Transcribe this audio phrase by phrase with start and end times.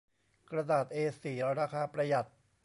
[0.51, 2.27] กระดาษเอสี่ราคาประหยัด